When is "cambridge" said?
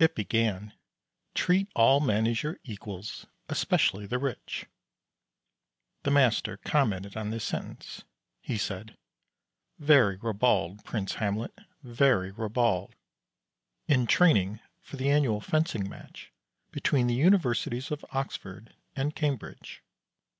19.14-19.84